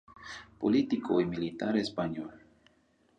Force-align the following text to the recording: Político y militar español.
Político 0.57 1.21
y 1.21 1.27
militar 1.27 1.77
español. 1.77 2.31